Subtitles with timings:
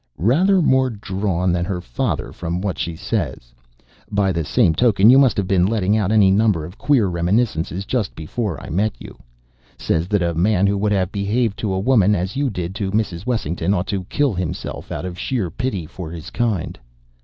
[0.17, 3.53] "Rather more drawn than her father from what she says.
[4.11, 7.85] By the same token you must have been letting out any number of queer reminiscences
[7.85, 9.19] just before I met you.
[9.77, 12.89] 'Says that a man who would have behaved to a woman as you did to
[12.89, 13.27] Mrs.
[13.27, 16.79] Wessington ought to kill himself out of sheer pity for his kind.